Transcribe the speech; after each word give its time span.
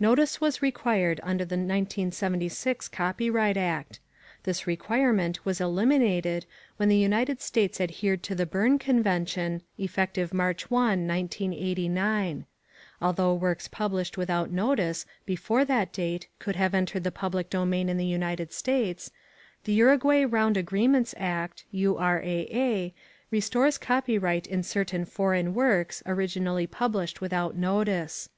Notice 0.00 0.40
was 0.40 0.60
required 0.60 1.20
under 1.22 1.44
the 1.44 1.54
1976 1.54 2.88
Copyright 2.88 3.56
Act. 3.56 4.00
This 4.42 4.66
requirement 4.66 5.44
was 5.46 5.60
eliminated 5.60 6.46
when 6.78 6.88
the 6.88 6.96
United 6.96 7.40
States 7.40 7.80
adhered 7.80 8.24
to 8.24 8.34
the 8.34 8.44
Berne 8.44 8.80
Convention, 8.80 9.62
effective 9.78 10.34
March 10.34 10.68
1, 10.68 11.06
1989. 11.06 12.44
Although 13.00 13.34
works 13.34 13.68
published 13.68 14.18
without 14.18 14.50
notice 14.50 15.06
before 15.24 15.64
that 15.66 15.92
date 15.92 16.26
could 16.40 16.56
have 16.56 16.74
entered 16.74 17.04
the 17.04 17.12
public 17.12 17.48
domain 17.48 17.88
in 17.88 17.98
the 17.98 18.04
United 18.04 18.52
States, 18.52 19.12
the 19.62 19.72
Uruguay 19.74 20.24
Round 20.24 20.56
Agreements 20.56 21.14
Act 21.16 21.64
(URAA) 21.72 22.92
restores 23.30 23.78
copyright 23.78 24.48
in 24.48 24.64
certain 24.64 25.04
foreign 25.04 25.54
works 25.54 26.02
originally 26.04 26.66
published 26.66 27.20
without 27.20 27.54
notice. 27.54 28.28